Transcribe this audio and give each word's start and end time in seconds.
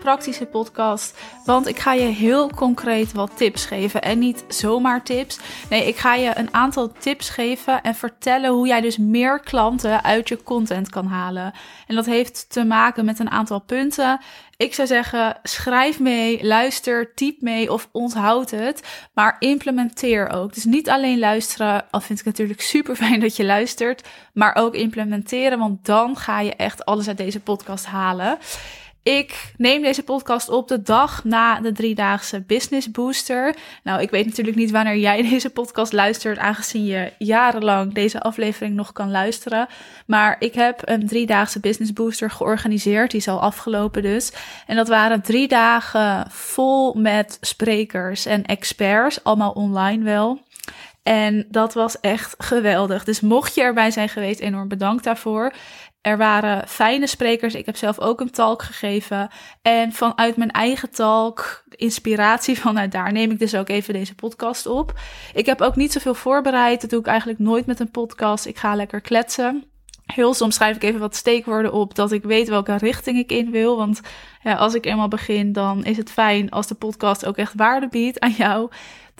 praktische 0.00 0.46
podcast. 0.46 1.18
Want 1.44 1.66
ik 1.68 1.78
ga 1.78 1.92
je 1.92 2.02
heel 2.02 2.50
concreet 2.50 3.12
wat 3.12 3.36
tips 3.36 3.64
geven. 3.64 4.02
En 4.02 4.18
niet 4.18 4.44
zomaar 4.48 5.02
tips. 5.02 5.38
Nee, 5.70 5.86
ik 5.86 5.96
ga 5.96 6.14
je 6.14 6.32
een 6.34 6.54
aantal 6.54 6.92
tips 6.98 7.28
geven 7.28 7.82
en 7.82 7.94
vertellen 7.94 8.50
hoe 8.50 8.66
jij 8.66 8.80
dus 8.80 8.96
meer 8.96 9.40
klanten 9.40 10.04
uit 10.04 10.28
je 10.28 10.42
content 10.42 10.88
kan 10.88 11.06
halen. 11.06 11.52
En 11.86 11.94
dat 11.94 12.06
heeft 12.06 12.50
te 12.50 12.64
maken 12.64 13.04
met 13.04 13.18
een 13.18 13.30
aantal 13.30 13.60
punten. 13.60 14.20
Ik 14.56 14.74
zou 14.74 14.88
zeggen, 14.88 15.36
schrijf 15.42 16.00
mee, 16.00 16.44
luister, 16.46 17.14
typ 17.14 17.40
mee 17.40 17.72
of 17.72 17.88
onthoud 17.92 18.50
het. 18.50 18.82
Maar 19.14 19.36
implementeer 19.38 20.30
ook. 20.30 20.54
Dus 20.54 20.64
niet 20.64 20.90
alleen 20.90 21.18
luisteren, 21.18 21.84
al 21.90 22.00
vind 22.00 22.18
ik 22.18 22.24
natuurlijk 22.24 22.60
super 22.60 22.96
fijn 22.96 23.20
dat 23.20 23.36
je 23.36 23.44
luistert. 23.44 24.08
Maar 24.32 24.54
ook 24.54 24.74
implementeren, 24.74 25.58
want 25.58 25.84
dan 25.84 26.16
ga 26.16 26.40
je 26.40 26.54
echt 26.54 26.84
alles 26.84 27.08
uit 27.08 27.16
deze 27.16 27.40
podcast 27.40 27.86
halen. 27.86 28.38
Ik 29.02 29.52
neem 29.56 29.82
deze 29.82 30.02
podcast 30.02 30.48
op 30.48 30.68
de 30.68 30.82
dag 30.82 31.24
na 31.24 31.60
de 31.60 31.72
driedaagse 31.72 32.40
Business 32.40 32.90
Booster. 32.90 33.56
Nou, 33.82 34.02
ik 34.02 34.10
weet 34.10 34.26
natuurlijk 34.26 34.56
niet 34.56 34.70
wanneer 34.70 34.96
jij 34.96 35.22
deze 35.30 35.50
podcast 35.50 35.92
luistert, 35.92 36.38
aangezien 36.38 36.84
je 36.84 37.12
jarenlang 37.18 37.94
deze 37.94 38.20
aflevering 38.20 38.74
nog 38.74 38.92
kan 38.92 39.10
luisteren. 39.10 39.68
Maar 40.06 40.36
ik 40.38 40.54
heb 40.54 40.82
een 40.84 41.06
driedaagse 41.06 41.60
Business 41.60 41.92
Booster 41.92 42.30
georganiseerd. 42.30 43.10
Die 43.10 43.20
is 43.20 43.28
al 43.28 43.40
afgelopen 43.40 44.02
dus. 44.02 44.32
En 44.66 44.76
dat 44.76 44.88
waren 44.88 45.22
drie 45.22 45.48
dagen 45.48 46.30
vol 46.30 46.94
met 46.94 47.38
sprekers 47.40 48.26
en 48.26 48.44
experts, 48.44 49.24
allemaal 49.24 49.52
online 49.52 50.04
wel. 50.04 50.40
En 51.02 51.46
dat 51.48 51.74
was 51.74 52.00
echt 52.00 52.34
geweldig. 52.38 53.04
Dus 53.04 53.20
mocht 53.20 53.54
je 53.54 53.62
erbij 53.62 53.90
zijn 53.90 54.08
geweest, 54.08 54.40
enorm 54.40 54.68
bedankt 54.68 55.04
daarvoor. 55.04 55.52
Er 56.00 56.16
waren 56.16 56.68
fijne 56.68 57.06
sprekers. 57.06 57.54
Ik 57.54 57.66
heb 57.66 57.76
zelf 57.76 57.98
ook 57.98 58.20
een 58.20 58.30
talk 58.30 58.62
gegeven. 58.62 59.30
En 59.62 59.92
vanuit 59.92 60.36
mijn 60.36 60.50
eigen 60.50 60.90
talk, 60.90 61.64
inspiratie 61.68 62.58
vanuit 62.66 62.92
daar, 62.92 63.12
neem 63.12 63.30
ik 63.30 63.38
dus 63.38 63.54
ook 63.54 63.68
even 63.68 63.94
deze 63.94 64.14
podcast 64.14 64.66
op. 64.66 64.98
Ik 65.34 65.46
heb 65.46 65.60
ook 65.60 65.76
niet 65.76 65.92
zoveel 65.92 66.14
voorbereid. 66.14 66.80
Dat 66.80 66.90
doe 66.90 67.00
ik 67.00 67.06
eigenlijk 67.06 67.38
nooit 67.38 67.66
met 67.66 67.80
een 67.80 67.90
podcast. 67.90 68.46
Ik 68.46 68.58
ga 68.58 68.74
lekker 68.74 69.00
kletsen. 69.00 69.64
Heel 70.06 70.34
soms 70.34 70.54
schrijf 70.54 70.76
ik 70.76 70.82
even 70.82 71.00
wat 71.00 71.16
steekwoorden 71.16 71.72
op, 71.72 71.94
dat 71.94 72.12
ik 72.12 72.22
weet 72.22 72.48
welke 72.48 72.76
richting 72.76 73.18
ik 73.18 73.32
in 73.32 73.50
wil. 73.50 73.76
Want 73.76 74.00
ja, 74.42 74.54
als 74.54 74.74
ik 74.74 74.86
eenmaal 74.86 75.08
begin, 75.08 75.52
dan 75.52 75.84
is 75.84 75.96
het 75.96 76.10
fijn 76.10 76.50
als 76.50 76.66
de 76.66 76.74
podcast 76.74 77.26
ook 77.26 77.36
echt 77.36 77.52
waarde 77.56 77.88
biedt 77.88 78.20
aan 78.20 78.34
jou. 78.36 78.70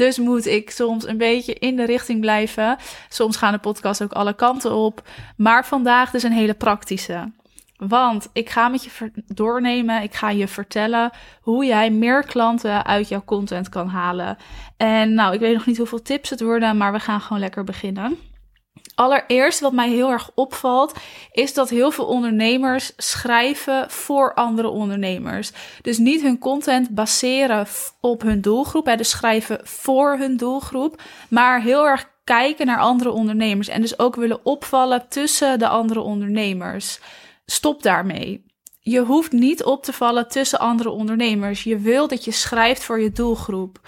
Dus 0.01 0.19
moet 0.19 0.47
ik 0.47 0.71
soms 0.71 1.07
een 1.07 1.19
beetje 1.19 1.55
in 1.55 1.77
de 1.77 1.85
richting 1.85 2.21
blijven. 2.21 2.77
Soms 3.09 3.37
gaan 3.37 3.53
de 3.53 3.59
podcasts 3.59 4.03
ook 4.03 4.13
alle 4.13 4.35
kanten 4.35 4.75
op. 4.75 5.03
Maar 5.37 5.67
vandaag 5.67 6.11
dus 6.11 6.23
een 6.23 6.33
hele 6.33 6.55
praktische. 6.55 7.33
Want 7.77 8.29
ik 8.33 8.51
ga 8.51 8.69
met 8.69 8.85
je 8.85 9.13
doornemen, 9.27 10.03
ik 10.03 10.15
ga 10.15 10.31
je 10.31 10.49
vertellen 10.49 11.11
hoe 11.41 11.65
jij 11.65 11.91
meer 11.91 12.25
klanten 12.25 12.85
uit 12.85 13.09
jouw 13.09 13.23
content 13.25 13.69
kan 13.69 13.89
halen. 13.89 14.37
En 14.77 15.15
nou, 15.15 15.35
ik 15.35 15.41
weet 15.41 15.55
nog 15.55 15.67
niet 15.67 15.79
hoeveel 15.79 16.03
tips 16.03 16.31
het 16.31 16.41
worden, 16.41 16.77
maar 16.77 16.93
we 16.93 17.01
gaan 17.01 17.21
gewoon 17.21 17.43
lekker 17.43 17.65
beginnen. 17.65 18.19
Allereerst, 18.95 19.61
wat 19.61 19.73
mij 19.73 19.89
heel 19.89 20.11
erg 20.11 20.31
opvalt, 20.35 20.95
is 21.33 21.55
dat 21.55 21.69
heel 21.69 21.91
veel 21.91 22.05
ondernemers 22.05 22.93
schrijven 22.97 23.91
voor 23.91 24.35
andere 24.35 24.69
ondernemers. 24.69 25.53
Dus 25.83 25.99
niet 25.99 26.23
hun 26.23 26.39
content 26.39 26.91
baseren 26.91 27.67
op 28.01 28.23
hun 28.23 28.41
doelgroep, 28.41 28.87
hè, 28.87 28.97
dus 28.97 29.11
schrijven 29.11 29.61
voor 29.63 30.17
hun 30.19 30.37
doelgroep, 30.37 31.03
maar 31.29 31.63
heel 31.63 31.87
erg 31.87 32.09
kijken 32.25 32.67
naar 32.67 32.79
andere 32.79 33.11
ondernemers 33.11 33.69
en 33.69 33.81
dus 33.81 33.99
ook 33.99 34.17
willen 34.17 34.45
opvallen 34.45 35.09
tussen 35.09 35.59
de 35.59 35.69
andere 35.69 36.01
ondernemers. 36.01 37.01
Stop 37.47 37.83
daarmee. 37.83 38.45
Je 38.83 39.01
hoeft 39.01 39.33
niet 39.33 39.65
op 39.65 39.85
te 39.85 39.93
vallen 39.93 40.29
tussen 40.29 40.59
andere 40.59 40.91
ondernemers. 40.91 41.63
Je 41.63 41.79
wil 41.79 42.09
dat 42.09 42.25
je 42.25 42.31
schrijft 42.33 42.85
voor 42.85 43.01
je 43.01 43.13
doelgroep. 43.13 43.81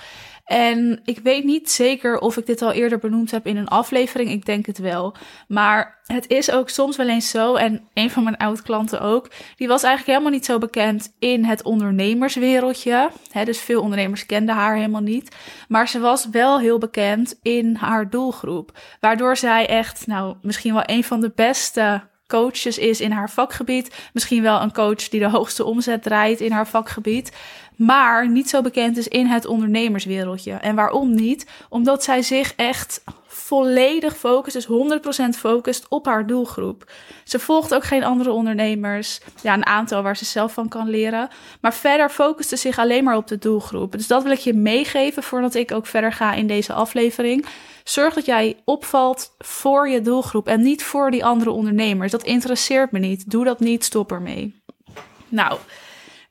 En 0.52 1.00
ik 1.04 1.18
weet 1.18 1.44
niet 1.44 1.70
zeker 1.70 2.18
of 2.18 2.36
ik 2.36 2.46
dit 2.46 2.62
al 2.62 2.72
eerder 2.72 2.98
benoemd 2.98 3.30
heb 3.30 3.46
in 3.46 3.56
een 3.56 3.68
aflevering. 3.68 4.30
Ik 4.30 4.46
denk 4.46 4.66
het 4.66 4.78
wel. 4.78 5.14
Maar 5.48 5.98
het 6.06 6.28
is 6.28 6.50
ook 6.50 6.68
soms 6.68 6.96
wel 6.96 7.08
eens 7.08 7.30
zo. 7.30 7.54
En 7.54 7.88
een 7.94 8.10
van 8.10 8.22
mijn 8.22 8.36
oud-klanten 8.36 9.00
ook. 9.00 9.30
Die 9.56 9.68
was 9.68 9.82
eigenlijk 9.82 10.18
helemaal 10.18 10.38
niet 10.38 10.46
zo 10.46 10.58
bekend 10.58 11.14
in 11.18 11.44
het 11.44 11.62
ondernemerswereldje. 11.62 13.10
dus 13.44 13.60
veel 13.60 13.82
ondernemers 13.82 14.26
kenden 14.26 14.54
haar 14.54 14.74
helemaal 14.76 15.00
niet. 15.00 15.36
Maar 15.68 15.88
ze 15.88 16.00
was 16.00 16.28
wel 16.28 16.60
heel 16.60 16.78
bekend 16.78 17.38
in 17.42 17.74
haar 17.74 18.10
doelgroep. 18.10 18.78
Waardoor 19.00 19.36
zij 19.36 19.68
echt, 19.68 20.06
nou, 20.06 20.36
misschien 20.42 20.74
wel 20.74 20.82
een 20.86 21.04
van 21.04 21.20
de 21.20 21.32
beste 21.34 22.02
coaches 22.32 22.78
is 22.78 23.00
in 23.00 23.10
haar 23.10 23.30
vakgebied. 23.30 23.94
Misschien 24.12 24.42
wel 24.42 24.60
een 24.60 24.72
coach 24.72 25.08
die 25.08 25.20
de 25.20 25.28
hoogste 25.28 25.64
omzet 25.64 26.02
draait 26.02 26.40
in 26.40 26.52
haar 26.52 26.68
vakgebied 26.68 27.32
maar 27.76 28.28
niet 28.28 28.48
zo 28.48 28.62
bekend 28.62 28.96
is 28.96 29.08
in 29.08 29.26
het 29.26 29.46
ondernemerswereldje. 29.46 30.52
En 30.52 30.74
waarom 30.74 31.14
niet? 31.14 31.46
Omdat 31.68 32.04
zij 32.04 32.22
zich 32.22 32.54
echt 32.56 33.02
volledig 33.34 34.16
focust, 34.16 34.54
dus 34.54 34.66
100% 34.66 35.38
focust 35.38 35.86
op 35.88 36.06
haar 36.06 36.26
doelgroep. 36.26 36.90
Ze 37.24 37.38
volgt 37.38 37.74
ook 37.74 37.84
geen 37.84 38.04
andere 38.04 38.30
ondernemers. 38.30 39.20
Ja, 39.42 39.54
een 39.54 39.66
aantal 39.66 40.02
waar 40.02 40.16
ze 40.16 40.24
zelf 40.24 40.52
van 40.52 40.68
kan 40.68 40.88
leren. 40.88 41.28
Maar 41.60 41.74
verder 41.74 42.08
focust 42.08 42.48
ze 42.48 42.56
zich 42.56 42.78
alleen 42.78 43.04
maar 43.04 43.16
op 43.16 43.26
de 43.26 43.38
doelgroep. 43.38 43.92
Dus 43.92 44.06
dat 44.06 44.22
wil 44.22 44.32
ik 44.32 44.38
je 44.38 44.54
meegeven 44.54 45.22
voordat 45.22 45.54
ik 45.54 45.72
ook 45.72 45.86
verder 45.86 46.12
ga 46.12 46.32
in 46.32 46.46
deze 46.46 46.72
aflevering. 46.72 47.46
Zorg 47.84 48.14
dat 48.14 48.26
jij 48.26 48.56
opvalt 48.64 49.34
voor 49.38 49.88
je 49.88 50.00
doelgroep 50.00 50.48
en 50.48 50.62
niet 50.62 50.84
voor 50.84 51.10
die 51.10 51.24
andere 51.24 51.50
ondernemers. 51.50 52.12
Dat 52.12 52.22
interesseert 52.22 52.92
me 52.92 52.98
niet. 52.98 53.30
Doe 53.30 53.44
dat 53.44 53.60
niet, 53.60 53.84
stop 53.84 54.12
ermee. 54.12 54.62
Nou, 55.28 55.58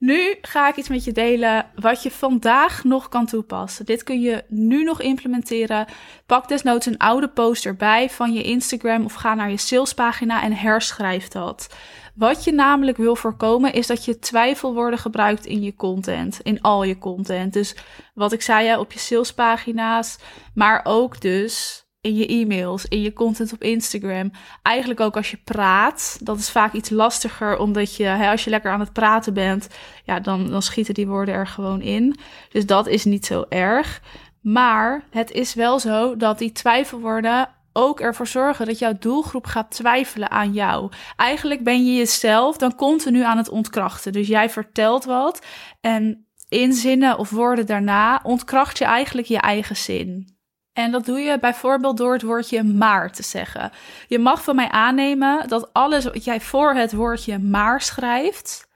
nu 0.01 0.37
ga 0.41 0.69
ik 0.69 0.75
iets 0.75 0.89
met 0.89 1.03
je 1.03 1.11
delen 1.11 1.65
wat 1.75 2.03
je 2.03 2.11
vandaag 2.11 2.83
nog 2.83 3.09
kan 3.09 3.25
toepassen. 3.25 3.85
Dit 3.85 4.03
kun 4.03 4.21
je 4.21 4.43
nu 4.47 4.83
nog 4.83 5.01
implementeren. 5.01 5.85
Pak 6.25 6.47
desnoods 6.47 6.85
een 6.85 6.97
oude 6.97 7.27
post 7.27 7.65
erbij 7.65 8.09
van 8.09 8.33
je 8.33 8.43
Instagram 8.43 9.05
of 9.05 9.13
ga 9.13 9.33
naar 9.33 9.49
je 9.49 9.57
salespagina 9.57 10.43
en 10.43 10.53
herschrijf 10.53 11.27
dat. 11.27 11.75
Wat 12.15 12.43
je 12.43 12.51
namelijk 12.51 12.97
wil 12.97 13.15
voorkomen 13.15 13.73
is 13.73 13.87
dat 13.87 14.05
je 14.05 14.19
twijfelwoorden 14.19 14.99
gebruikt 14.99 15.45
in 15.45 15.61
je 15.61 15.75
content, 15.75 16.39
in 16.43 16.61
al 16.61 16.83
je 16.83 16.97
content. 16.97 17.53
Dus 17.53 17.75
wat 18.13 18.31
ik 18.31 18.41
zei 18.41 18.77
op 18.77 18.91
je 18.91 18.99
salespagina's, 18.99 20.17
maar 20.53 20.81
ook 20.83 21.21
dus 21.21 21.80
in 22.01 22.15
je 22.15 22.27
e-mails, 22.27 22.85
in 22.85 23.01
je 23.01 23.13
content 23.13 23.53
op 23.53 23.63
Instagram. 23.63 24.31
Eigenlijk 24.61 24.99
ook 24.99 25.15
als 25.15 25.31
je 25.31 25.37
praat. 25.43 26.17
Dat 26.23 26.37
is 26.37 26.49
vaak 26.49 26.73
iets 26.73 26.89
lastiger, 26.89 27.57
omdat 27.57 27.95
je, 27.95 28.03
hè, 28.03 28.29
als 28.29 28.43
je 28.43 28.49
lekker 28.49 28.71
aan 28.71 28.79
het 28.79 28.93
praten 28.93 29.33
bent, 29.33 29.67
ja, 30.03 30.19
dan, 30.19 30.49
dan 30.49 30.61
schieten 30.61 30.93
die 30.93 31.07
woorden 31.07 31.33
er 31.33 31.47
gewoon 31.47 31.81
in. 31.81 32.15
Dus 32.49 32.65
dat 32.65 32.87
is 32.87 33.05
niet 33.05 33.25
zo 33.25 33.45
erg. 33.49 34.01
Maar 34.41 35.03
het 35.09 35.31
is 35.31 35.53
wel 35.53 35.79
zo 35.79 36.17
dat 36.17 36.37
die 36.37 36.51
twijfelwoorden 36.51 37.49
ook 37.73 37.99
ervoor 37.99 38.27
zorgen 38.27 38.65
dat 38.65 38.79
jouw 38.79 38.97
doelgroep 38.99 39.45
gaat 39.45 39.71
twijfelen 39.71 40.31
aan 40.31 40.53
jou. 40.53 40.91
Eigenlijk 41.15 41.63
ben 41.63 41.85
je 41.85 41.95
jezelf 41.95 42.57
dan 42.57 42.75
continu 42.75 43.23
aan 43.23 43.37
het 43.37 43.49
ontkrachten. 43.49 44.11
Dus 44.11 44.27
jij 44.27 44.49
vertelt 44.49 45.05
wat 45.05 45.45
en 45.81 46.25
in 46.49 46.73
zinnen 46.73 47.17
of 47.17 47.29
woorden 47.29 47.65
daarna 47.65 48.19
ontkracht 48.23 48.77
je 48.77 48.85
eigenlijk 48.85 49.27
je 49.27 49.39
eigen 49.39 49.77
zin. 49.77 50.39
En 50.73 50.91
dat 50.91 51.05
doe 51.05 51.19
je 51.19 51.39
bijvoorbeeld 51.39 51.97
door 51.97 52.13
het 52.13 52.21
woordje 52.21 52.63
maar 52.63 53.11
te 53.11 53.23
zeggen. 53.23 53.71
Je 54.07 54.19
mag 54.19 54.43
van 54.43 54.55
mij 54.55 54.69
aannemen 54.69 55.47
dat 55.47 55.73
alles 55.73 56.03
wat 56.03 56.23
jij 56.23 56.41
voor 56.41 56.73
het 56.73 56.93
woordje 56.93 57.39
maar 57.39 57.81
schrijft, 57.81 58.69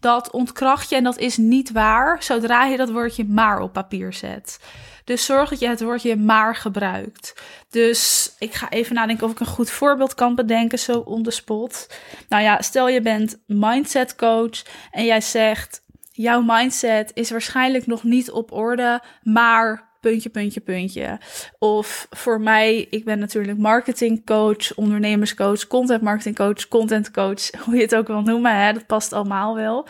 dat 0.00 0.30
ontkracht 0.30 0.88
je 0.88 0.96
en 0.96 1.04
dat 1.04 1.18
is 1.18 1.36
niet 1.36 1.72
waar 1.72 2.22
zodra 2.22 2.64
je 2.64 2.76
dat 2.76 2.90
woordje 2.90 3.24
maar 3.24 3.60
op 3.60 3.72
papier 3.72 4.12
zet. 4.12 4.60
Dus 5.04 5.24
zorg 5.24 5.50
dat 5.50 5.58
je 5.58 5.68
het 5.68 5.82
woordje 5.82 6.16
maar 6.16 6.56
gebruikt. 6.56 7.34
Dus 7.70 8.32
ik 8.38 8.54
ga 8.54 8.70
even 8.70 8.94
nadenken 8.94 9.26
of 9.26 9.32
ik 9.32 9.40
een 9.40 9.46
goed 9.46 9.70
voorbeeld 9.70 10.14
kan 10.14 10.34
bedenken, 10.34 10.78
zo 10.78 10.98
on 10.98 11.22
the 11.22 11.30
spot. 11.30 11.94
Nou 12.28 12.42
ja, 12.42 12.62
stel 12.62 12.88
je 12.88 13.00
bent 13.00 13.38
mindset 13.46 14.16
coach 14.16 14.62
en 14.90 15.04
jij 15.04 15.20
zegt: 15.20 15.82
jouw 16.12 16.42
mindset 16.42 17.10
is 17.14 17.30
waarschijnlijk 17.30 17.86
nog 17.86 18.02
niet 18.02 18.30
op 18.30 18.52
orde, 18.52 19.02
maar 19.22 19.87
puntje, 20.00 20.28
puntje, 20.28 20.60
puntje. 20.60 21.18
Of 21.58 22.06
voor 22.10 22.40
mij, 22.40 22.86
ik 22.90 23.04
ben 23.04 23.18
natuurlijk 23.18 23.58
marketingcoach, 23.58 24.74
ondernemerscoach, 24.74 25.66
content 25.66 26.02
marketingcoach, 26.02 26.68
content 26.68 27.10
coach, 27.10 27.50
hoe 27.64 27.74
je 27.74 27.82
het 27.82 27.94
ook 27.94 28.06
wil 28.06 28.22
noemen, 28.22 28.56
hè, 28.56 28.72
dat 28.72 28.86
past 28.86 29.12
allemaal 29.12 29.54
wel. 29.54 29.86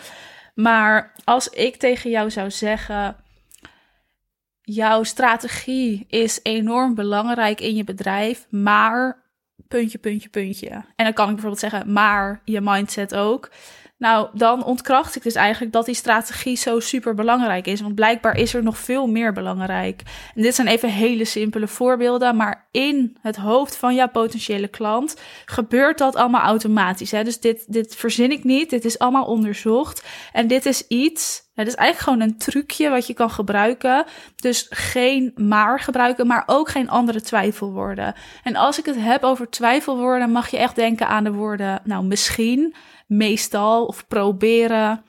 Maar 0.54 1.12
als 1.24 1.48
ik 1.48 1.76
tegen 1.76 2.10
jou 2.10 2.30
zou 2.30 2.50
zeggen, 2.50 3.16
jouw 4.62 5.02
strategie 5.02 6.06
is 6.08 6.40
enorm 6.42 6.94
belangrijk 6.94 7.60
in 7.60 7.74
je 7.74 7.84
bedrijf, 7.84 8.46
maar 8.50 9.26
puntje, 9.68 9.98
puntje, 9.98 10.28
puntje. 10.28 10.68
En 10.68 11.04
dan 11.04 11.12
kan 11.12 11.28
ik 11.28 11.32
bijvoorbeeld 11.32 11.60
zeggen, 11.60 11.92
maar 11.92 12.40
je 12.44 12.60
mindset 12.60 13.14
ook 13.14 13.50
Nou, 13.98 14.28
dan 14.32 14.64
ontkracht 14.64 15.16
ik 15.16 15.22
dus 15.22 15.34
eigenlijk 15.34 15.72
dat 15.72 15.86
die 15.86 15.94
strategie 15.94 16.56
zo 16.56 16.80
super 16.80 17.14
belangrijk 17.14 17.66
is. 17.66 17.80
Want 17.80 17.94
blijkbaar 17.94 18.36
is 18.36 18.54
er 18.54 18.62
nog 18.62 18.78
veel 18.78 19.06
meer 19.06 19.32
belangrijk. 19.32 20.02
En 20.34 20.42
dit 20.42 20.54
zijn 20.54 20.68
even 20.68 20.90
hele 20.90 21.24
simpele 21.24 21.68
voorbeelden. 21.68 22.36
Maar 22.36 22.68
in 22.70 23.16
het 23.20 23.36
hoofd 23.36 23.76
van 23.76 23.94
jouw 23.94 24.08
potentiële 24.08 24.68
klant 24.68 25.16
gebeurt 25.44 25.98
dat 25.98 26.16
allemaal 26.16 26.42
automatisch. 26.42 27.10
Hè? 27.10 27.24
Dus 27.24 27.40
dit, 27.40 27.72
dit 27.72 27.96
verzin 27.96 28.30
ik 28.30 28.44
niet. 28.44 28.70
Dit 28.70 28.84
is 28.84 28.98
allemaal 28.98 29.26
onderzocht. 29.26 30.06
En 30.32 30.46
dit 30.46 30.66
is 30.66 30.86
iets. 30.86 31.46
Het 31.58 31.66
is 31.66 31.74
eigenlijk 31.74 31.98
gewoon 31.98 32.28
een 32.28 32.38
trucje 32.38 32.88
wat 32.88 33.06
je 33.06 33.14
kan 33.14 33.30
gebruiken. 33.30 34.04
Dus 34.36 34.66
geen 34.70 35.32
maar 35.36 35.80
gebruiken, 35.80 36.26
maar 36.26 36.42
ook 36.46 36.68
geen 36.68 36.90
andere 36.90 37.20
twijfelwoorden. 37.20 38.14
En 38.42 38.56
als 38.56 38.78
ik 38.78 38.86
het 38.86 38.96
heb 38.98 39.22
over 39.22 39.50
twijfelwoorden, 39.50 40.30
mag 40.30 40.48
je 40.48 40.58
echt 40.58 40.76
denken 40.76 41.08
aan 41.08 41.24
de 41.24 41.32
woorden, 41.32 41.80
nou 41.84 42.04
misschien 42.04 42.74
meestal 43.06 43.86
of 43.86 44.06
proberen. 44.08 45.02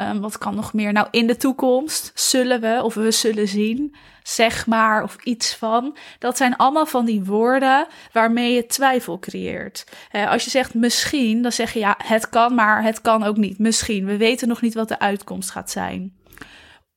Um, 0.00 0.20
wat 0.20 0.38
kan 0.38 0.54
nog 0.54 0.72
meer? 0.72 0.92
Nou, 0.92 1.06
in 1.10 1.26
de 1.26 1.36
toekomst 1.36 2.10
zullen 2.14 2.60
we 2.60 2.80
of 2.82 2.94
we 2.94 3.10
zullen 3.10 3.48
zien, 3.48 3.94
zeg 4.22 4.66
maar 4.66 5.02
of 5.02 5.16
iets 5.24 5.54
van. 5.54 5.96
Dat 6.18 6.36
zijn 6.36 6.56
allemaal 6.56 6.86
van 6.86 7.04
die 7.04 7.24
woorden 7.24 7.86
waarmee 8.12 8.52
je 8.52 8.66
twijfel 8.66 9.18
creëert. 9.18 9.86
Uh, 10.12 10.30
als 10.30 10.44
je 10.44 10.50
zegt 10.50 10.74
misschien, 10.74 11.42
dan 11.42 11.52
zeg 11.52 11.72
je 11.72 11.78
ja, 11.78 11.94
het 12.04 12.28
kan, 12.28 12.54
maar 12.54 12.82
het 12.82 13.00
kan 13.00 13.24
ook 13.24 13.36
niet. 13.36 13.58
Misschien. 13.58 14.04
We 14.04 14.16
weten 14.16 14.48
nog 14.48 14.60
niet 14.60 14.74
wat 14.74 14.88
de 14.88 14.98
uitkomst 14.98 15.50
gaat 15.50 15.70
zijn. 15.70 16.19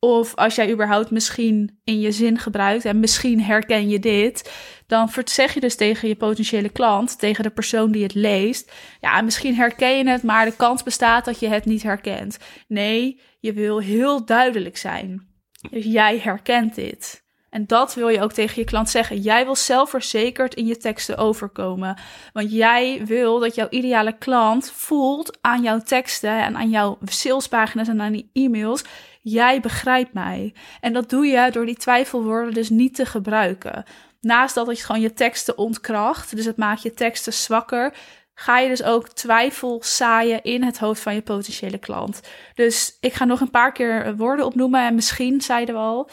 Of 0.03 0.35
als 0.35 0.55
jij 0.55 0.71
überhaupt 0.71 1.11
misschien 1.11 1.79
in 1.83 1.99
je 1.99 2.11
zin 2.11 2.37
gebruikt 2.37 2.85
en 2.85 2.99
misschien 2.99 3.41
herken 3.41 3.89
je 3.89 3.99
dit, 3.99 4.51
dan 4.87 5.09
zeg 5.25 5.53
je 5.53 5.59
dus 5.59 5.75
tegen 5.75 6.07
je 6.07 6.15
potentiële 6.15 6.69
klant, 6.69 7.19
tegen 7.19 7.43
de 7.43 7.49
persoon 7.49 7.91
die 7.91 8.03
het 8.03 8.13
leest, 8.13 8.71
ja, 9.01 9.21
misschien 9.21 9.55
herken 9.55 9.97
je 9.97 10.09
het, 10.09 10.23
maar 10.23 10.45
de 10.45 10.55
kans 10.55 10.83
bestaat 10.83 11.25
dat 11.25 11.39
je 11.39 11.47
het 11.47 11.65
niet 11.65 11.83
herkent. 11.83 12.37
Nee, 12.67 13.19
je 13.39 13.53
wil 13.53 13.79
heel 13.79 14.25
duidelijk 14.25 14.77
zijn. 14.77 15.27
Dus 15.71 15.85
jij 15.85 16.19
herkent 16.19 16.75
dit. 16.75 17.22
En 17.53 17.67
dat 17.67 17.93
wil 17.93 18.07
je 18.07 18.21
ook 18.21 18.31
tegen 18.31 18.59
je 18.59 18.67
klant 18.67 18.89
zeggen. 18.89 19.17
Jij 19.17 19.45
wil 19.45 19.55
zelfverzekerd 19.55 20.53
in 20.53 20.65
je 20.65 20.77
teksten 20.77 21.17
overkomen. 21.17 21.97
Want 22.33 22.51
jij 22.51 23.01
wil 23.05 23.39
dat 23.39 23.55
jouw 23.55 23.67
ideale 23.69 24.17
klant 24.17 24.71
voelt 24.71 25.37
aan 25.41 25.61
jouw 25.61 25.79
teksten 25.79 26.43
en 26.43 26.55
aan 26.55 26.69
jouw 26.69 26.97
salespagina's 27.05 27.87
en 27.87 28.01
aan 28.01 28.11
die 28.11 28.29
e-mails. 28.33 28.83
Jij 29.21 29.59
begrijpt 29.59 30.13
mij. 30.13 30.53
En 30.81 30.93
dat 30.93 31.09
doe 31.09 31.25
je 31.25 31.51
door 31.51 31.65
die 31.65 31.77
twijfelwoorden 31.77 32.53
dus 32.53 32.69
niet 32.69 32.95
te 32.95 33.05
gebruiken. 33.05 33.83
Naast 34.21 34.55
dat 34.55 34.77
je 34.77 34.83
gewoon 34.83 35.01
je 35.01 35.13
teksten 35.13 35.57
ontkracht, 35.57 36.35
dus 36.35 36.45
het 36.45 36.57
maakt 36.57 36.81
je 36.81 36.93
teksten 36.93 37.33
zwakker, 37.33 37.93
ga 38.33 38.59
je 38.59 38.69
dus 38.69 38.83
ook 38.83 39.07
twijfel 39.07 39.81
zaaien 39.83 40.43
in 40.43 40.63
het 40.63 40.79
hoofd 40.79 41.01
van 41.01 41.13
je 41.13 41.21
potentiële 41.21 41.77
klant. 41.77 42.21
Dus 42.53 42.97
ik 42.99 43.13
ga 43.13 43.25
nog 43.25 43.41
een 43.41 43.49
paar 43.49 43.71
keer 43.71 44.15
woorden 44.15 44.45
opnoemen 44.45 44.85
en 44.85 44.95
misschien 44.95 45.41
zeiden 45.41 45.75
we 45.75 45.81
al. 45.81 46.09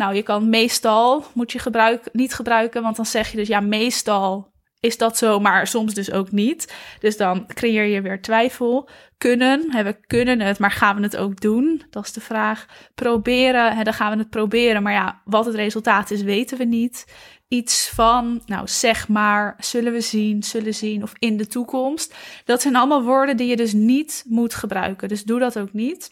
Nou, 0.00 0.14
je 0.14 0.22
kan 0.22 0.48
meestal, 0.48 1.24
moet 1.34 1.52
je 1.52 2.00
niet 2.12 2.34
gebruiken, 2.34 2.82
want 2.82 2.96
dan 2.96 3.06
zeg 3.06 3.30
je 3.30 3.36
dus 3.36 3.48
ja, 3.48 3.60
meestal 3.60 4.52
is 4.80 4.98
dat 4.98 5.18
zo, 5.18 5.40
maar 5.40 5.66
soms 5.66 5.94
dus 5.94 6.12
ook 6.12 6.30
niet. 6.30 6.74
Dus 7.00 7.16
dan 7.16 7.46
creëer 7.46 7.84
je 7.84 8.00
weer 8.00 8.22
twijfel. 8.22 8.88
Kunnen, 9.18 9.72
hè, 9.72 9.82
we 9.82 10.00
kunnen 10.06 10.40
het, 10.40 10.58
maar 10.58 10.70
gaan 10.70 10.96
we 10.96 11.02
het 11.02 11.16
ook 11.16 11.40
doen? 11.40 11.82
Dat 11.90 12.04
is 12.04 12.12
de 12.12 12.20
vraag. 12.20 12.66
Proberen, 12.94 13.76
hè, 13.76 13.82
dan 13.82 13.94
gaan 13.94 14.12
we 14.12 14.18
het 14.18 14.30
proberen, 14.30 14.82
maar 14.82 14.92
ja, 14.92 15.20
wat 15.24 15.44
het 15.44 15.54
resultaat 15.54 16.10
is, 16.10 16.22
weten 16.22 16.58
we 16.58 16.64
niet 16.64 17.06
iets 17.48 17.88
van, 17.88 18.42
nou 18.46 18.68
zeg 18.68 19.08
maar, 19.08 19.54
zullen 19.58 19.92
we 19.92 20.00
zien, 20.00 20.42
zullen 20.42 20.74
zien 20.74 21.02
of 21.02 21.12
in 21.18 21.36
de 21.36 21.46
toekomst. 21.46 22.14
Dat 22.44 22.62
zijn 22.62 22.76
allemaal 22.76 23.02
woorden 23.02 23.36
die 23.36 23.48
je 23.48 23.56
dus 23.56 23.72
niet 23.72 24.24
moet 24.28 24.54
gebruiken. 24.54 25.08
Dus 25.08 25.24
doe 25.24 25.38
dat 25.38 25.58
ook 25.58 25.72
niet. 25.72 26.10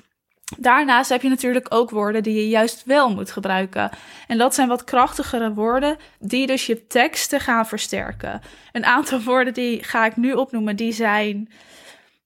Daarnaast 0.56 1.10
heb 1.10 1.22
je 1.22 1.28
natuurlijk 1.28 1.66
ook 1.68 1.90
woorden 1.90 2.22
die 2.22 2.34
je 2.34 2.48
juist 2.48 2.84
wel 2.84 3.14
moet 3.14 3.30
gebruiken. 3.30 3.90
En 4.26 4.38
dat 4.38 4.54
zijn 4.54 4.68
wat 4.68 4.84
krachtigere 4.84 5.54
woorden 5.54 5.96
die 6.18 6.46
dus 6.46 6.66
je 6.66 6.86
teksten 6.86 7.40
gaan 7.40 7.66
versterken. 7.66 8.40
Een 8.72 8.84
aantal 8.84 9.20
woorden 9.20 9.54
die 9.54 9.84
ga 9.84 10.06
ik 10.06 10.16
nu 10.16 10.32
opnoemen, 10.32 10.76
die 10.76 10.92
zijn 10.92 11.48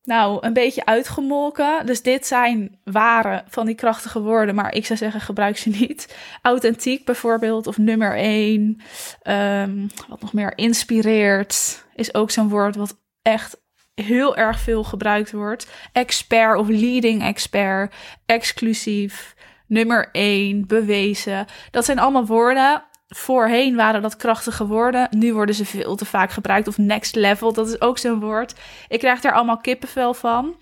nou, 0.05 0.39
een 0.41 0.53
beetje 0.53 0.85
uitgemolken. 0.85 1.87
Dus 1.87 2.03
dit 2.03 2.27
zijn 2.27 2.79
ware 2.85 3.45
van 3.49 3.67
die 3.67 3.75
krachtige 3.75 4.21
woorden, 4.21 4.55
maar 4.55 4.75
ik 4.75 4.87
zou 4.87 4.99
zeggen 4.99 5.21
gebruik 5.21 5.59
ze 5.59 5.69
niet. 5.69 6.17
Authentiek 6.43 7.05
bijvoorbeeld, 7.05 7.67
of 7.67 7.79
nummer 7.79 8.17
één. 8.17 8.81
Um, 9.23 9.91
wat 10.09 10.21
nog 10.21 10.33
meer, 10.33 10.59
inspireert, 10.59 11.85
is 11.95 12.15
ook 12.15 12.31
zo'n 12.31 12.49
woord 12.49 12.77
wat 12.77 12.99
echt 13.23 13.62
heel 13.95 14.37
erg 14.37 14.61
veel 14.61 14.85
gebruikt 14.85 15.33
wordt. 15.33 15.71
Expert 15.93 16.59
of 16.59 16.69
leading 16.69 17.23
expert, 17.23 17.95
exclusief, 18.27 19.35
nummer 19.67 20.09
één, 20.13 20.67
bewezen. 20.67 21.47
Dat 21.71 21.85
zijn 21.85 21.99
allemaal 21.99 22.27
woorden 22.27 22.83
Voorheen 23.15 23.77
waren 23.77 24.03
dat 24.03 24.17
krachtige 24.17 24.67
woorden. 24.67 25.09
Nu 25.11 25.35
worden 25.35 25.55
ze 25.55 25.65
veel 25.65 25.97
te 25.97 26.05
vaak 26.05 26.31
gebruikt. 26.31 26.69
Of 26.69 26.79
next 26.79 27.15
level, 27.15 27.53
dat 27.53 27.69
is 27.69 27.81
ook 27.81 27.99
zo'n 27.99 28.21
woord. 28.21 28.55
Ik 28.89 28.99
krijg 28.99 29.21
daar 29.21 29.33
allemaal 29.33 29.57
kippenvel 29.57 30.15
van. 30.15 30.55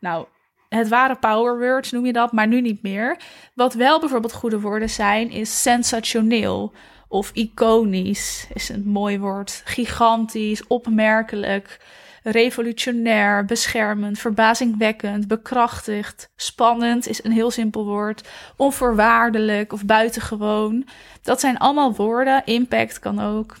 Nou, 0.00 0.26
het 0.68 0.88
waren 0.88 1.18
power 1.18 1.58
words, 1.58 1.90
noem 1.90 2.06
je 2.06 2.12
dat, 2.12 2.32
maar 2.32 2.46
nu 2.46 2.60
niet 2.60 2.82
meer. 2.82 3.18
Wat 3.54 3.74
wel 3.74 4.00
bijvoorbeeld 4.00 4.32
goede 4.32 4.60
woorden 4.60 4.90
zijn, 4.90 5.30
is 5.30 5.62
sensationeel. 5.62 6.72
Of 7.08 7.30
iconisch 7.32 8.46
is 8.52 8.68
een 8.68 8.86
mooi 8.86 9.18
woord. 9.18 9.62
Gigantisch, 9.64 10.66
opmerkelijk 10.66 11.80
revolutionair, 12.24 13.44
beschermend, 13.44 14.18
verbazingwekkend, 14.18 15.28
bekrachtigd, 15.28 16.30
spannend 16.36 17.08
is 17.08 17.24
een 17.24 17.32
heel 17.32 17.50
simpel 17.50 17.84
woord, 17.84 18.28
onvoorwaardelijk 18.56 19.72
of 19.72 19.84
buitengewoon. 19.84 20.86
Dat 21.22 21.40
zijn 21.40 21.58
allemaal 21.58 21.94
woorden. 21.94 22.42
Impact 22.44 22.98
kan 22.98 23.20
ook. 23.20 23.56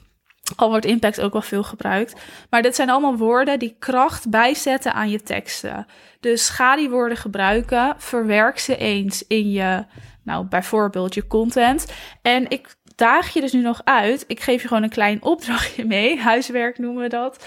Al 0.56 0.68
wordt 0.68 0.84
impact 0.84 1.20
ook 1.20 1.32
wel 1.32 1.42
veel 1.42 1.62
gebruikt. 1.62 2.20
Maar 2.50 2.62
dit 2.62 2.74
zijn 2.74 2.90
allemaal 2.90 3.16
woorden 3.16 3.58
die 3.58 3.76
kracht 3.78 4.30
bijzetten 4.30 4.94
aan 4.94 5.10
je 5.10 5.22
teksten. 5.22 5.86
Dus 6.20 6.48
ga 6.48 6.76
die 6.76 6.90
woorden 6.90 7.16
gebruiken. 7.16 7.94
Verwerk 7.98 8.58
ze 8.58 8.76
eens 8.76 9.26
in 9.26 9.50
je, 9.50 9.84
nou 10.22 10.44
bijvoorbeeld 10.44 11.14
je 11.14 11.26
content. 11.26 11.92
En 12.22 12.50
ik 12.50 12.74
daag 12.96 13.32
je 13.32 13.40
dus 13.40 13.52
nu 13.52 13.60
nog 13.60 13.80
uit. 13.84 14.24
Ik 14.26 14.40
geef 14.40 14.62
je 14.62 14.68
gewoon 14.68 14.82
een 14.82 14.88
klein 14.88 15.22
opdrachtje 15.22 15.84
mee. 15.84 16.20
Huiswerk 16.20 16.78
noemen 16.78 17.02
we 17.02 17.08
dat. 17.08 17.46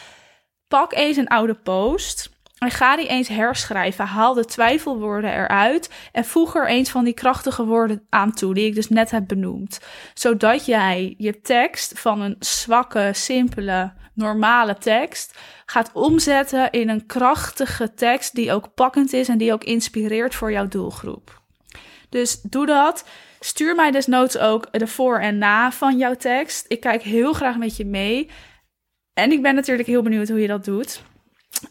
Pak 0.67 0.93
eens 0.93 1.17
een 1.17 1.27
oude 1.27 1.53
post 1.53 2.29
en 2.57 2.71
ga 2.71 2.95
die 2.95 3.07
eens 3.07 3.27
herschrijven. 3.27 4.05
Haal 4.05 4.33
de 4.33 4.45
twijfelwoorden 4.45 5.33
eruit 5.33 5.89
en 6.11 6.25
voeg 6.25 6.55
er 6.55 6.67
eens 6.67 6.89
van 6.89 7.03
die 7.03 7.13
krachtige 7.13 7.65
woorden 7.65 8.05
aan 8.09 8.33
toe, 8.33 8.53
die 8.53 8.65
ik 8.65 8.75
dus 8.75 8.89
net 8.89 9.11
heb 9.11 9.27
benoemd. 9.27 9.79
Zodat 10.13 10.65
jij 10.65 11.15
je 11.17 11.41
tekst 11.41 11.99
van 11.99 12.21
een 12.21 12.35
zwakke, 12.39 13.09
simpele, 13.13 13.91
normale 14.13 14.77
tekst 14.77 15.37
gaat 15.65 15.91
omzetten 15.93 16.71
in 16.71 16.89
een 16.89 17.05
krachtige 17.05 17.93
tekst 17.93 18.35
die 18.35 18.51
ook 18.51 18.73
pakkend 18.73 19.13
is 19.13 19.27
en 19.27 19.37
die 19.37 19.53
ook 19.53 19.63
inspireert 19.63 20.35
voor 20.35 20.51
jouw 20.51 20.67
doelgroep. 20.67 21.41
Dus 22.09 22.41
doe 22.41 22.65
dat. 22.65 23.05
Stuur 23.39 23.75
mij 23.75 23.91
desnoods 23.91 24.37
ook 24.37 24.67
de 24.71 24.87
voor 24.87 25.19
en 25.19 25.37
na 25.37 25.71
van 25.71 25.97
jouw 25.97 26.15
tekst. 26.15 26.65
Ik 26.67 26.79
kijk 26.79 27.01
heel 27.01 27.33
graag 27.33 27.57
met 27.57 27.77
je 27.77 27.85
mee. 27.85 28.29
En 29.17 29.31
ik 29.31 29.41
ben 29.41 29.55
natuurlijk 29.55 29.87
heel 29.87 30.01
benieuwd 30.01 30.29
hoe 30.29 30.41
je 30.41 30.47
dat 30.47 30.65
doet. 30.65 31.01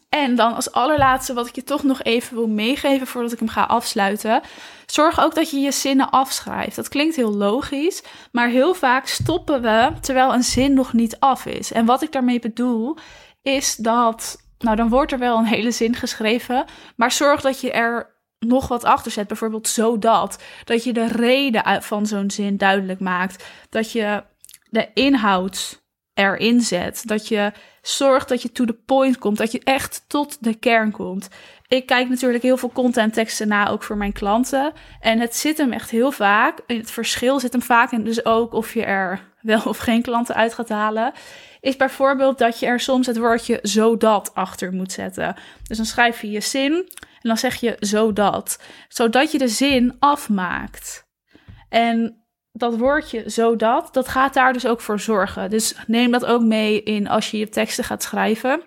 En 0.09 0.35
dan 0.35 0.55
als 0.55 0.73
allerlaatste 0.73 1.35
wat 1.35 1.47
ik 1.47 1.55
je 1.55 1.65
toch 1.65 1.83
nog 1.83 2.03
even 2.03 2.37
wil 2.37 2.49
meegeven 2.49 3.07
voordat 3.07 3.33
ik 3.33 3.39
hem 3.39 3.49
ga 3.49 3.63
afsluiten. 3.63 4.41
Zorg 4.87 5.21
ook 5.21 5.35
dat 5.35 5.51
je 5.51 5.59
je 5.59 5.73
zinnen 5.73 6.11
afschrijft. 6.11 6.77
Dat 6.77 6.89
klinkt 6.89 7.17
heel 7.17 7.35
logisch, 7.35 8.03
maar 8.33 8.49
heel 8.49 8.75
vaak 8.75 9.07
stoppen 9.07 9.63
we 9.63 9.93
terwijl 10.01 10.35
een 10.35 10.43
zin 10.43 10.75
nog 10.75 10.93
niet 10.93 11.19
af 11.19 11.47
is. 11.47 11.73
En 11.73 11.85
wat 11.85 12.03
ik 12.03 12.13
daarmee 12.13 12.39
bedoel 12.39 12.97
is 13.43 13.77
dat, 13.77 14.43
nou 14.59 14.77
dan 14.77 14.89
wordt 14.89 15.13
er 15.13 15.19
wel 15.19 15.39
een 15.39 15.45
hele 15.45 15.71
zin 15.71 15.95
geschreven, 15.95 16.65
maar 16.97 17.13
zorg 17.13 17.41
dat 17.41 17.61
je 17.61 17.71
er 17.73 18.15
nog 18.39 18.69
wat 18.69 18.85
achter 18.85 19.13
zet. 19.13 19.27
Bijvoorbeeld 19.27 19.69
zodat. 19.69 20.43
Dat 20.65 20.85
je 20.85 20.93
de 20.93 21.07
reden 21.07 21.83
van 21.83 22.07
zo'n 22.07 22.31
zin 22.31 22.57
duidelijk 22.57 23.01
maakt. 23.01 23.45
Dat 23.71 23.93
je 23.93 24.23
de 24.71 24.89
inhoud 24.95 25.85
erin 26.17 26.61
zet. 26.61 27.03
Dat 27.05 27.29
je 27.29 27.53
zorgt 27.83 28.29
dat 28.29 28.43
je 28.43 28.53
to 28.53 28.65
the 28.65 28.73
point 28.87 29.19
komt. 29.19 29.37
Dat 29.37 29.53
je 29.53 29.61
echt 29.65 30.05
tot 30.09 30.37
de 30.41 30.55
kern 30.55 30.91
komt. 30.91 31.29
Ik 31.69 31.87
kijk 31.87 32.09
natuurlijk 32.09 32.43
heel 32.43 32.57
veel 32.57 32.73
content 32.73 33.15
teksten 33.15 33.49
na, 33.49 33.69
ook 33.69 33.83
voor 33.83 33.97
mijn 33.97 34.13
klanten. 34.13 34.73
En 35.01 35.21
het 35.21 35.37
zit 35.37 35.59
hem 35.59 35.73
echt 35.73 35.91
heel 35.91 36.13
vaak. 36.13 36.61
Het 36.67 36.91
verschil 36.91 37.41
zit 37.41 37.53
hem 37.53 37.63
vaak 37.63 37.93
in 37.93 38.05
dus 38.05 38.25
ook 38.25 38.53
of 38.53 38.75
je 38.75 38.85
er 38.85 39.21
wel 39.41 39.63
of 39.65 39.79
geen 39.79 40.03
klanten 40.03 40.35
uit 40.35 40.55
gaat 40.55 40.69
halen. 40.69 41.13
Is 41.61 41.77
bijvoorbeeld 41.77 42.39
dat 42.39 42.59
je 42.59 42.67
er 42.67 42.81
soms 42.81 43.07
het 43.07 43.19
woordje 43.19 43.59
zodat 43.63 44.35
achter 44.35 44.73
moet 44.73 44.93
zetten. 44.93 45.37
Dus 45.63 45.77
dan 45.77 45.87
schrijf 45.87 46.21
je 46.21 46.31
je 46.31 46.41
zin 46.41 46.73
en 46.73 47.29
dan 47.29 47.39
zeg 47.39 47.55
je 47.55 47.77
zodat. 47.81 48.63
Zodat 48.89 49.33
je 49.33 49.39
de 49.39 49.49
zin 49.49 49.97
afmaakt. 49.99 51.07
En 51.69 52.26
dat 52.57 52.77
woordje 52.77 53.23
zodat, 53.27 53.89
dat 53.93 54.09
gaat 54.09 54.35
daar 54.35 54.53
dus 54.53 54.67
ook 54.67 54.81
voor 54.81 55.01
zorgen. 55.01 55.51
Dus 55.51 55.75
neem 55.87 56.11
dat 56.11 56.25
ook 56.25 56.43
mee 56.43 56.83
in 56.83 57.09
als 57.09 57.31
je 57.31 57.39
je 57.39 57.49
teksten 57.49 57.85
gaat 57.85 58.03
schrijven. 58.03 58.63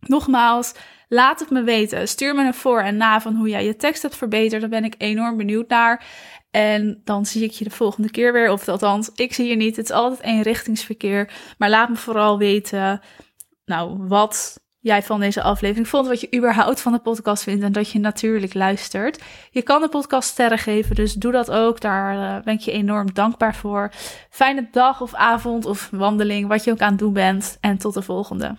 Nogmaals, 0.00 0.74
Laat 1.08 1.40
het 1.40 1.50
me 1.50 1.62
weten. 1.62 2.08
Stuur 2.08 2.34
me 2.34 2.46
een 2.46 2.54
voor 2.54 2.80
en 2.80 2.96
na 2.96 3.20
van 3.20 3.34
hoe 3.34 3.48
jij 3.48 3.64
je 3.64 3.76
tekst 3.76 4.02
hebt 4.02 4.16
verbeterd. 4.16 4.60
Daar 4.60 4.70
ben 4.70 4.84
ik 4.84 4.94
enorm 4.98 5.36
benieuwd 5.36 5.68
naar. 5.68 6.06
En 6.50 7.00
dan 7.04 7.26
zie 7.26 7.44
ik 7.44 7.50
je 7.50 7.64
de 7.64 7.70
volgende 7.70 8.10
keer 8.10 8.32
weer. 8.32 8.50
Of 8.50 8.68
althans, 8.68 9.10
ik 9.14 9.32
zie 9.34 9.48
je 9.48 9.56
niet. 9.56 9.76
Het 9.76 9.84
is 9.84 9.90
altijd 9.94 10.20
eenrichtingsverkeer. 10.20 11.32
Maar 11.58 11.70
laat 11.70 11.88
me 11.88 11.96
vooral 11.96 12.38
weten, 12.38 13.00
nou, 13.64 14.06
wat 14.08 14.60
jij 14.80 15.02
van 15.02 15.20
deze 15.20 15.42
aflevering 15.42 15.88
vond, 15.88 16.06
wat 16.06 16.20
je 16.20 16.36
überhaupt 16.36 16.80
van 16.80 16.92
de 16.92 16.98
podcast 16.98 17.42
vindt 17.42 17.64
en 17.64 17.72
dat 17.72 17.90
je 17.90 17.98
natuurlijk 17.98 18.54
luistert. 18.54 19.22
Je 19.50 19.62
kan 19.62 19.80
de 19.80 19.88
podcast 19.88 20.28
sterren 20.28 20.58
geven, 20.58 20.94
dus 20.94 21.12
doe 21.12 21.32
dat 21.32 21.50
ook. 21.50 21.80
Daar 21.80 22.14
uh, 22.14 22.44
ben 22.44 22.54
ik 22.54 22.60
je 22.60 22.72
enorm 22.72 23.12
dankbaar 23.12 23.54
voor. 23.54 23.90
Fijne 24.30 24.68
dag 24.70 25.00
of 25.00 25.14
avond 25.14 25.66
of 25.66 25.88
wandeling, 25.92 26.48
wat 26.48 26.64
je 26.64 26.70
ook 26.70 26.80
aan 26.80 26.90
het 26.90 26.98
doen 26.98 27.12
bent. 27.12 27.58
En 27.60 27.78
tot 27.78 27.94
de 27.94 28.02
volgende. 28.02 28.56